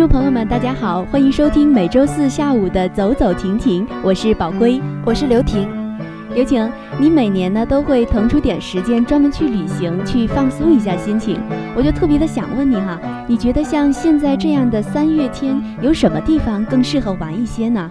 [0.00, 5.68] 众朋友们，大家好，欢迎收听每周四下午的《走走停停》，我是宝龟，我是刘婷。
[6.34, 11.38] 刘婷，你每年呢都会腾出点时间专门去旅行，去放松一下心情。
[11.76, 12.98] 我就特别的想问你哈，
[13.28, 17.90] 你觉得像现在这样的三月天，有什么地方更适合玩一些呢？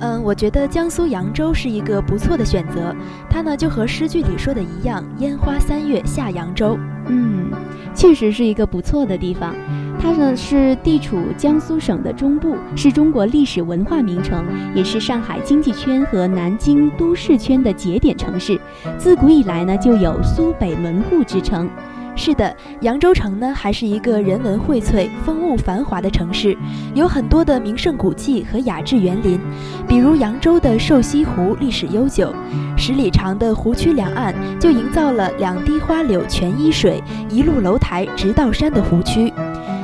[0.00, 2.94] 嗯，我觉得江苏扬州是一个不错的选择。
[3.30, 6.78] 它呢就和诗句里说的一样，“烟花三月下扬州”。
[7.08, 7.50] 嗯，
[7.94, 9.54] 确实是一个不错的地方。
[10.02, 18.58] 它呢是地处江苏省的中部，是中国历史文化名城，也是上海经济圈和南京都市圈的节点城市。
[18.98, 21.68] 自古以来呢就有“苏北门户”之称。
[22.16, 26.56] 是的，扬州城呢还是一个人文荟萃、风物繁华的城市，
[26.94, 29.38] 有很多的名胜古迹和雅致园林，
[29.86, 32.34] 比如扬州的瘦西湖历史悠久，
[32.76, 39.32] 十里长的湖区两岸就营造了两滴花柳全依水，一路楼台直到山的湖区。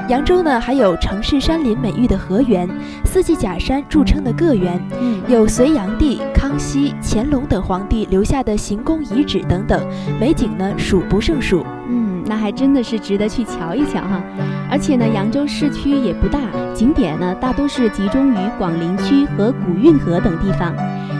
[0.09, 2.69] 扬州呢，还有城市山林美誉的河源，
[3.05, 4.80] 四季假山著称的个园，
[5.27, 9.85] 有隋炀帝、康熙、乾隆等皇帝留下的行宫遗址等等，
[10.20, 11.67] 美景呢数不胜数。
[11.89, 14.23] 嗯，那还真的是值得去瞧一瞧哈。
[14.70, 16.41] 而且呢，扬州市区也不大，
[16.73, 20.73] 景点呢大都是集中于广陵区和古运河等地方。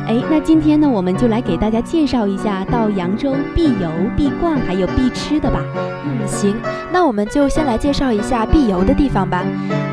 [0.07, 5.61] 哎，那今天呢，我们就来给大家介绍一下到扬州必游、必逛还有必吃的吧。
[6.05, 6.55] 嗯，行，
[6.97, 9.45] 那我们就先来介绍一下必游的地方吧。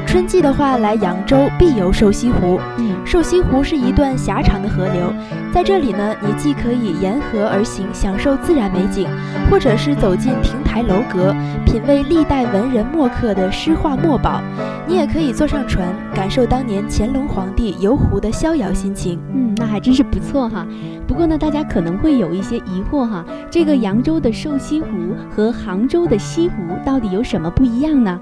[0.07, 2.57] 春季的话，来扬州必游瘦西湖。
[2.77, 5.13] 嗯，瘦西湖是一段狭长的河流，
[5.53, 9.05] 在这里呢，你既可以沿河而行，享受自然美景，
[9.51, 14.41] 或者是走进亭台楼阁，品味历代文人墨客的诗画墨宝。
[14.87, 19.19] 你也可以坐上船，感受当年乾隆皇帝游湖的逍遥心情。
[19.33, 20.65] 嗯，那还真是不错哈。
[21.07, 24.87] 不过呢，大家可能会有一些疑惑哈，这个扬州的瘦西湖
[25.33, 28.21] 和杭州的西湖到到底有什么不一样呢？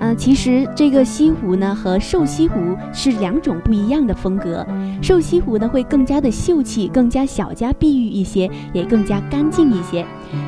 [0.00, 4.66] 嗯，其实这个西湖呢和瘦西湖是两种不一样的风格。
[5.02, 10.06] 瘦西湖呢会更加的秀气，更加小家碧玉一些，也更加干净一些。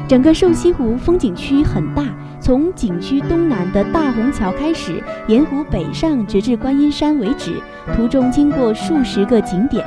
[0.09, 2.07] 整个瘦西湖风景区很大，
[2.41, 7.61] 从景区东南的大虹桥开始，沿湖北上，直至观音山为止，
[7.95, 9.85] 途中经过数十个景点。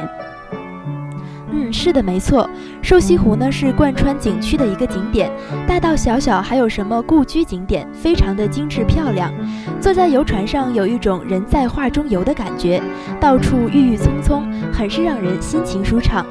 [1.56, 2.50] 嗯，是的，没错。
[2.82, 5.32] 瘦西湖呢是贯穿景区的一个景点，
[5.68, 9.32] 大大小小还有什么故居景点，非常的精致漂亮。
[9.80, 12.82] 坐在游船上，有一种人在画中游的感觉，
[13.20, 16.26] 到处郁郁葱葱，很是让人心情舒畅。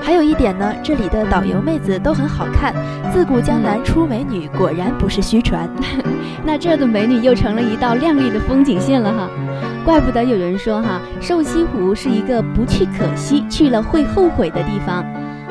[0.00, 2.72] 还有一点呢，这里的导游妹子都很好看，
[3.12, 5.68] 自古江南出美女，果然不是虚传。
[6.44, 9.28] 那这的美女又成了一道亮丽的风景线了哈。
[9.84, 15.04] 怪不得有人说哈，瘦西湖是一个不去可惜，去了会后悔的地方。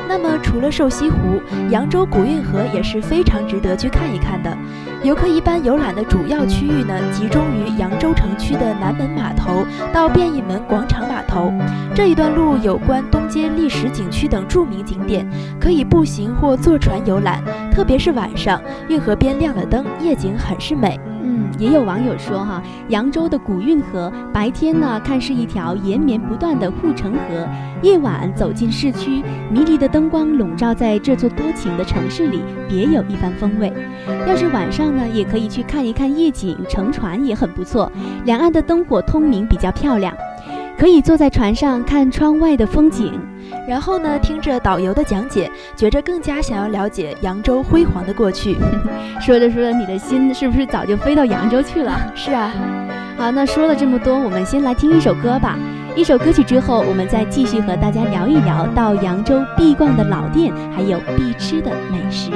[0.08, 1.38] 那么除了瘦西湖，
[1.70, 4.56] 扬州古运河也是非常值得去看一看的。
[5.04, 11.52] 游客一般游览的主要区域呢，集中于扬州城区的南门码头到变异门广场码头
[11.94, 15.28] 这一段路，有关东街历史景区等著名景点，
[15.60, 17.42] 可以步行或坐船游览。
[17.70, 20.98] 特别是晚上，运河边亮了灯，夜景很是美。
[21.58, 27.48] 也有网友说哈，扬州的古运河白天呢看是一条延绵不断的护城河，
[27.82, 33.72] 夜晚走进市区，迷离的灯光笼罩在这座多情的城市里，别有一番风味。
[34.26, 37.90] 要是晚上呢，也可以去看一看夜景，乘船也很不错，
[38.24, 40.14] 两岸的灯火通明，比较漂亮。
[40.78, 43.12] 可以坐在船上看窗外的风景，
[43.68, 48.56] 然后呢，听着导游的讲解，觉着更加想要了解扬州辉煌的过去。
[49.20, 52.00] 说着说着，你的心是不是早就飞到扬州去了？
[52.14, 52.52] 是啊。
[53.16, 55.58] 好，那说了这么多，我们先来听一首歌吧。
[55.96, 62.30] 一首歌曲之后，我们再继续和大家聊一聊到扬州必逛的老店，还有必吃的美食。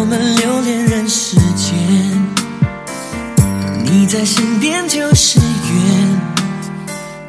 [0.00, 1.76] 我们留恋人世间。
[3.82, 6.20] 你在身边就是缘，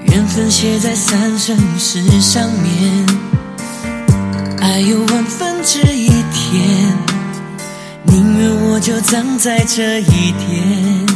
[0.01, 3.07] 缘分写在三生石上面。
[4.61, 6.95] 爱有万分之一甜，
[8.03, 11.07] 宁愿我就葬在这一天。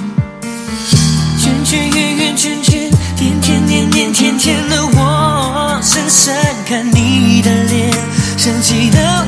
[1.38, 3.40] 圈圈圆圆圈圈，天。
[3.42, 3.64] 天。
[3.68, 4.36] 年年天。
[4.40, 4.58] 天。
[4.70, 6.36] 的我，深深
[6.66, 7.94] 看你的脸，
[8.40, 9.28] 生气的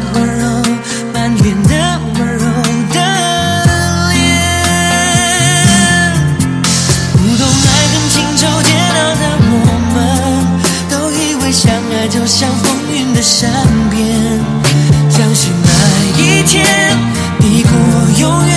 [13.26, 13.50] 善
[13.90, 14.06] 变，
[15.10, 15.70] 相信那
[16.22, 16.64] 一天
[17.40, 17.72] 抵过
[18.20, 18.56] 永远，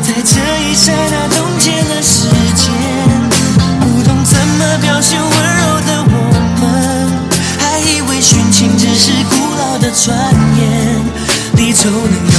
[0.00, 2.72] 在这一刹那冻结了时间。
[3.80, 6.14] 不懂怎么表现温柔的我
[6.58, 6.64] 们，
[7.58, 10.16] 还以为殉情只是古老的传
[10.56, 10.62] 言。
[11.56, 12.31] 离愁能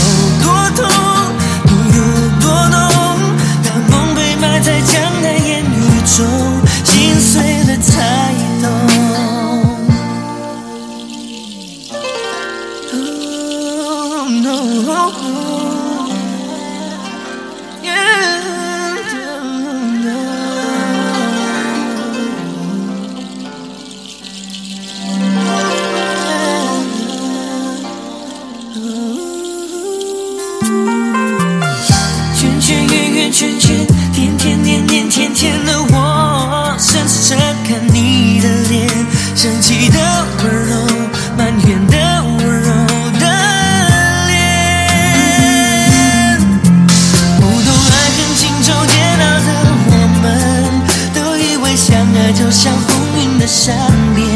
[52.34, 54.33] 就像风云的善变，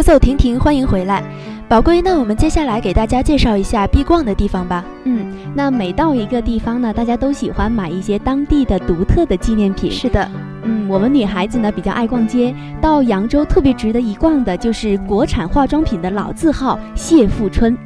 [0.00, 1.22] 走走停停，欢迎回来，
[1.68, 2.00] 宝贵。
[2.00, 4.82] 那我们接下来给大家介绍一下必逛的地方吧。
[5.04, 9.90] 嗯，那每到一个地方呢，大家都喜欢买一些当地的独特的纪念品。
[9.92, 10.26] 是的，
[10.62, 17.76] 嗯，我们女孩子呢比较爱逛街，到扬州特别值得一逛的就是国产化妆品的老字号谢富春。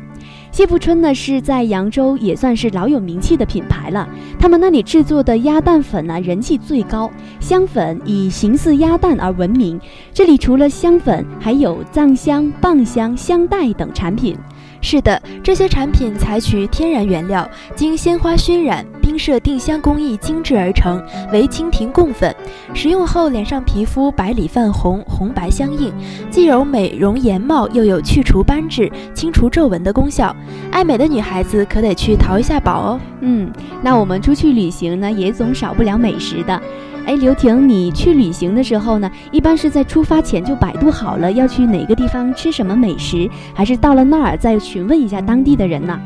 [0.54, 4.08] 谢富春呢是在扬州也算是老有名气的品牌了，
[4.38, 9.80] 他们那里制作的鸭蛋粉呢人气最高，香粉以形似鸭蛋而闻名。
[10.12, 14.36] 这里除了香粉，还有藏香、棒香、香袋等产品。
[14.80, 20.98] 是的，这些产品采取天然原料，经鲜花熏染、冰设定香工艺精制而成，
[21.30, 22.34] 为蜻蜓贡粉。
[22.72, 25.92] 使用后，脸上皮肤白里泛红，红白相映，
[26.30, 30.34] 既有美容颜貌，又有去除斑痣、清除皱纹的功效。
[30.72, 33.00] 爱美的女孩子可得去淘一下宝哦。
[33.20, 36.58] 嗯，那我们出去旅行呢，也总少不了美食的。
[37.04, 46.00] 哎，刘婷，你去旅行的时候呢，一般是在出发前就百度好了要去哪个地方吃什么美食，还是到了那儿再询问一下当地的人呢？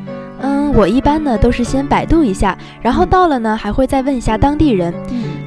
[0.68, 4.92] 嗯，我一般呢都是先百度一下，然后到了呢还会再问一下当地人。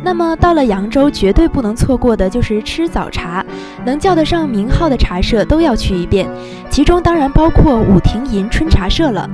[0.04, 3.46] 那么到了扬州，绝对不能错过的就是吃早茶，
[3.86, 6.28] 能叫得上名号的茶社都要去一遍，
[6.70, 9.30] 其中当然包括武亭银春茶社了。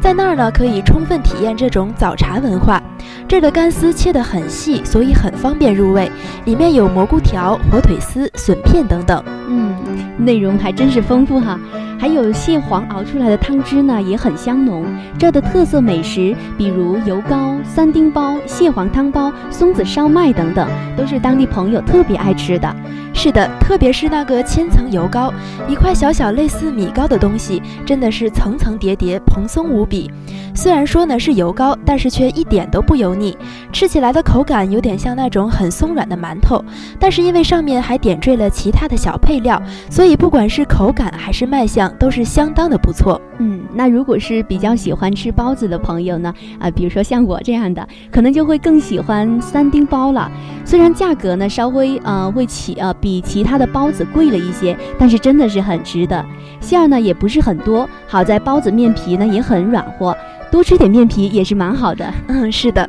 [0.00, 2.82] 在那儿呢，可以充分体验这种早茶文化。
[3.28, 6.10] 这儿的干丝切得很细，所以很方便入味，
[6.46, 9.22] 里面有蘑菇条、火腿丝、笋片等等。
[9.46, 9.76] 嗯，
[10.16, 11.58] 内容还真是丰富哈。
[12.00, 14.86] 还有蟹黄熬出来的汤汁呢，也很香浓。
[15.18, 20.66] 这儿的特色美食，比如油糕、三丁包、蟹黄汤包、松子烧麦等等，
[20.96, 22.74] 都是当地朋友特别爱吃的。
[23.12, 25.30] 是的，特别是那个千层油糕，
[25.68, 30.10] 一块小小类似米糕的东西，真的是层层叠叠，蓬松无比。
[30.54, 33.36] 虽然说呢是油糕，但是却一点都不油腻，
[33.72, 36.64] 吃起来的口感有点像那种很松软的馒头。
[36.98, 43.20] 但是因为上面还点缀了其他的小配料，所以不管是口感还是卖相，都是相当的不错。
[43.38, 50.30] 嗯，那如果是比较喜欢吃包子的朋友呢，啊、比如说像我这样的，可能就会更喜欢三丁包了。
[50.64, 56.24] 虽然价格呢稍微呃会起呃比其他的包子贵了一些，但是真的是很值得。
[56.60, 60.16] 馅儿呢也不是很多，好在包子面皮呢也很软和，
[60.50, 62.12] 多吃点面皮也是蛮好的。
[62.28, 62.88] 嗯，是的。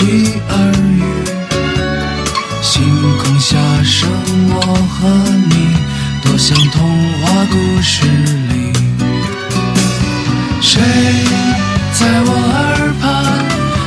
[0.00, 0.52] 期而
[0.96, 0.98] 遇，
[2.62, 2.82] 星
[3.18, 4.08] 空下剩
[4.48, 4.56] 我
[4.88, 5.06] 和
[5.50, 5.52] 你，
[6.24, 6.80] 多像童
[7.20, 8.06] 话故事
[8.48, 8.72] 里，
[10.62, 10.80] 谁
[11.92, 13.04] 在我耳畔，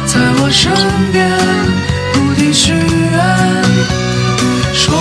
[0.05, 0.71] 在我身
[1.11, 1.27] 边。
[2.13, 3.17] 不停许愿，
[4.71, 4.93] 说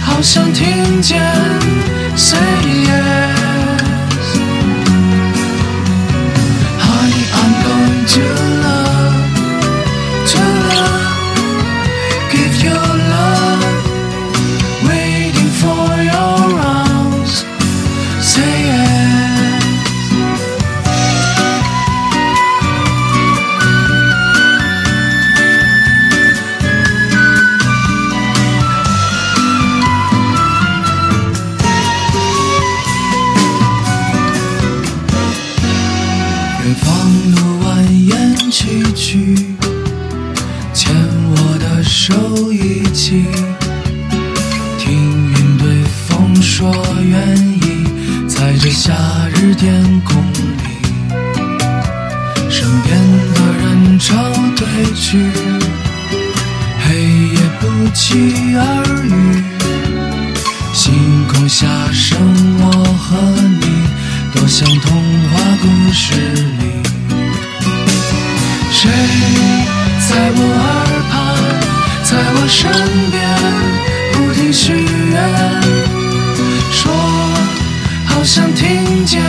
[0.00, 1.22] 好想听见
[61.50, 62.16] 下生
[62.60, 63.18] 我和
[63.60, 63.66] 你。
[64.32, 66.80] 多像童话故事里，
[68.70, 68.88] 谁
[70.08, 70.68] 在我耳
[71.10, 71.12] 畔，
[72.04, 72.70] 在我身
[73.10, 73.18] 边，
[74.12, 74.62] 不停许
[75.10, 75.18] 愿，
[76.70, 76.80] 说
[78.06, 79.20] 好想听见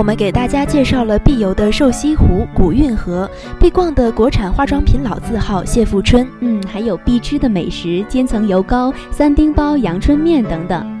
[0.00, 3.30] 我们给大家介绍了必游的瘦西湖、古运河，
[3.60, 6.26] 必逛的国产化妆品老字号谢富春。
[6.40, 10.99] 嗯，还有必吃的美食，千层油糕、三丁包、阳春面等等。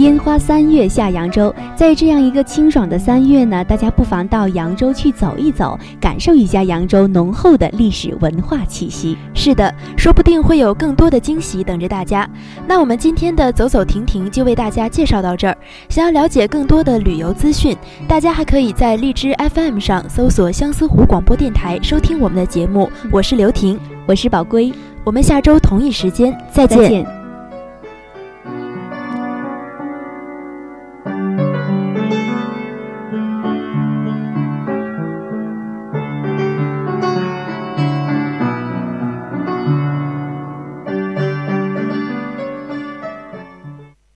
[0.00, 9.14] 烟花三月下扬州，在这样一个清爽的三月呢，大家不妨到扬州去走一走，感受一下扬州浓厚的历史文化气息。
[9.34, 12.26] 是的，说不定会有更多的惊喜等着大家。
[12.66, 15.54] 那我们今天的走走停停就为大家介绍到这儿。
[15.90, 17.76] 想要了解更多的旅游资讯，
[18.08, 22.90] 大家还可以在荔枝 FM 上搜索相思湖广播电台收听我们的节目。
[23.12, 24.72] 我是刘婷，我是宝龟，
[25.04, 26.78] 我们下周同一时间再见。
[26.78, 27.19] 再见